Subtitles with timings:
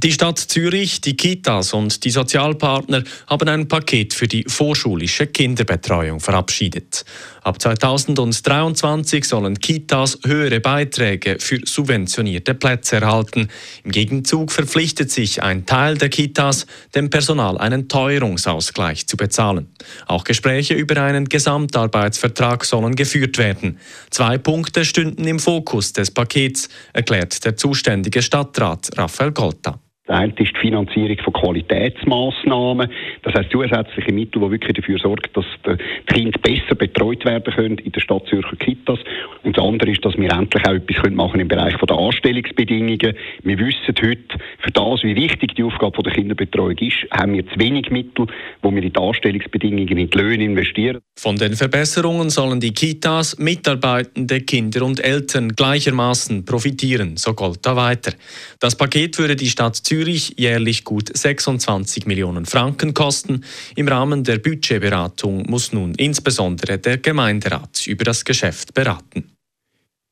[0.00, 6.20] Die Stadt Zürich, die Kitas und die Sozialpartner haben ein Paket für die vorschulische Kinderbetreuung
[6.20, 7.04] verabschiedet.
[7.42, 13.48] Ab 2023 sollen Kitas höhere Beiträge für subventionierte Plätze erhalten.
[13.82, 19.66] Im Gegenzug verpflichtet sich ein Teil der Kitas, dem Personal einen Teuerungsausgleich zu bezahlen.
[20.06, 23.80] Auch Gespräche über einen Gesamtarbeitsvertrag sollen geführt werden.
[24.10, 29.80] Zwei Punkte stünden im Fokus des Pakets, erklärt der zuständige Stadtrat Raphael Golta.
[30.08, 32.90] Das eine ist die Finanzierung von Qualitätsmaßnahmen.
[33.24, 37.78] Das heißt zusätzliche Mittel, die wirklich dafür sorgen, dass die Kinder besser betreut werden können
[37.78, 38.98] in der Stadt Zürcher Kitas.
[39.42, 43.14] Und das andere ist, dass wir endlich auch etwas machen im Bereich der Anstellungsbedingungen.
[43.42, 47.58] Wir wissen heute, für das, wie wichtig die Aufgabe der Kinderbetreuung ist, haben wir zu
[47.58, 48.28] wenig Mittel,
[48.62, 51.00] wo wir in die Anstellungsbedingungen, in die Löhne investieren.
[51.18, 58.12] Von den Verbesserungen sollen die Kitas, Mitarbeitende, Kinder und Eltern gleichermaßen profitieren, so Golta weiter.
[58.58, 63.42] Das Paket würde die Stadt Zürich Zürich jährlich gut 26 Millionen Franken kosten.
[63.74, 69.37] Im Rahmen der Budgetberatung muss nun insbesondere der Gemeinderat über das Geschäft beraten.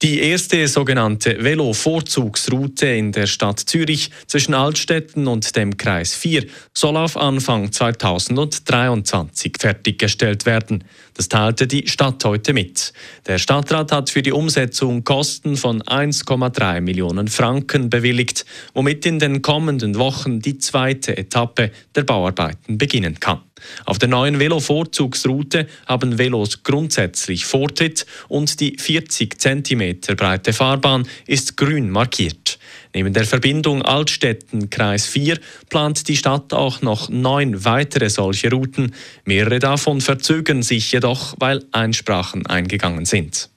[0.02, 6.44] Die erste sogenannte Velo-Vorzugsroute in der Stadt Zürich zwischen Altstetten und dem Kreis 4
[6.75, 10.84] soll auf Anfang 2023 fertiggestellt werden.
[11.14, 12.92] Das teilte die Stadt heute mit.
[13.27, 18.44] Der Stadtrat hat für die Umsetzung Kosten von 1,3 Millionen Franken bewilligt,
[18.75, 23.45] womit in den kommenden Wochen die zweite Etappe der Bauarbeiten beginnen kann.
[23.85, 31.57] Auf der neuen Velo-Vorzugsroute haben Velos grundsätzlich Vortritt und die 40 cm breite Fahrbahn ist
[31.57, 32.59] grün markiert.
[32.95, 38.95] Neben der Verbindung Altstetten-Kreis 4 plant die Stadt auch noch neun weitere solche Routen.
[39.25, 43.50] Mehrere davon verzögern sich jedoch, weil Einsprachen eingegangen sind.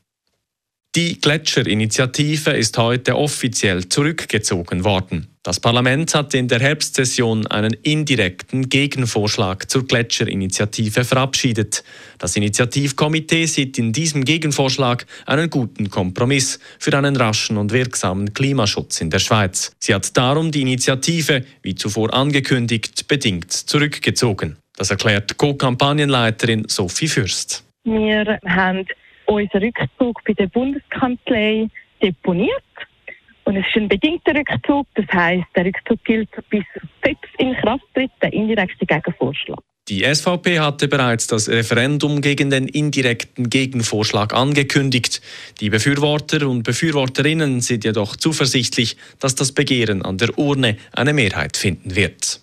[0.95, 5.27] Die Gletscherinitiative ist heute offiziell zurückgezogen worden.
[5.49, 11.83] Das Parlament hat in der Herbstsession einen indirekten Gegenvorschlag zur Gletscherinitiative verabschiedet.
[12.19, 19.01] Das Initiativkomitee sieht in diesem Gegenvorschlag einen guten Kompromiss für einen raschen und wirksamen Klimaschutz
[19.01, 19.75] in der Schweiz.
[19.79, 24.57] Sie hat darum die Initiative, wie zuvor angekündigt, bedingt zurückgezogen.
[24.77, 27.63] Das erklärt Co-Kampagnenleiterin Sophie Fürst.
[27.85, 28.85] Wir haben
[29.25, 31.67] unseren Rückzug bei der Bundeskanzlei
[32.03, 32.61] deponiert.
[33.49, 36.63] Und es ist ein bedingter Rückzug, das heißt, der Rückzug gilt bis
[37.01, 39.57] Gesetz in Kraft tritt, der indirekte Gegenvorschlag.
[39.87, 45.23] Die SVP hatte bereits das Referendum gegen den indirekten Gegenvorschlag angekündigt.
[45.61, 51.57] Die Befürworter und Befürworterinnen sind jedoch zuversichtlich, dass das Begehren an der Urne eine Mehrheit
[51.57, 52.41] finden wird.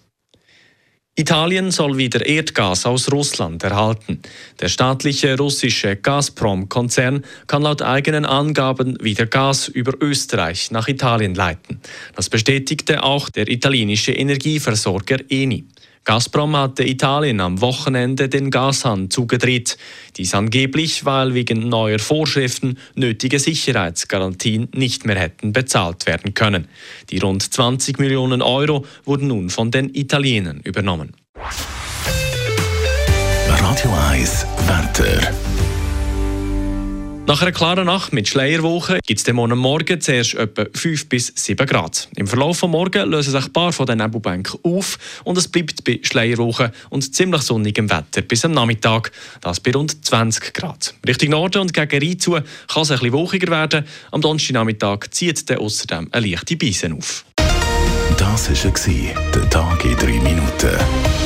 [1.19, 4.21] Italien soll wieder Erdgas aus Russland erhalten.
[4.61, 11.81] Der staatliche russische Gazprom-Konzern kann laut eigenen Angaben wieder Gas über Österreich nach Italien leiten.
[12.15, 15.65] Das bestätigte auch der italienische Energieversorger Eni.
[16.07, 19.77] Gazprom hatte Italien am Wochenende den Gashahn zugedreht.
[20.17, 26.69] Dies angeblich, weil wegen neuer Vorschriften nötige Sicherheitsgarantien nicht mehr hätten bezahlt werden können.
[27.11, 31.13] Die rund 20 Millionen Euro wurden nun von den Italienern übernommen.
[33.49, 35.46] Radio 1 Wetter.
[37.29, 41.67] Nach einer klaren Nacht mit Schleierwoche gibt es morgen Morgen zuerst etwa 5 bis 7
[41.67, 42.09] Grad.
[42.15, 45.83] Im Verlauf des Morgens lösen sich ein paar von den Nebelbänken auf und es bleibt
[45.83, 49.11] bei Schleierwoche und ziemlich sonnigem Wetter bis am Nachmittag.
[49.41, 50.95] Das bei rund 20 Grad.
[51.05, 52.45] Richtung Norden und gegen Rhein zu kann
[52.83, 53.85] es ein bisschen wochiger werden.
[54.13, 57.25] Am Donnerstagnachmittag zieht der außerdem eine leichte Beise auf.
[58.17, 61.26] Das war der Tag in 3 Minuten.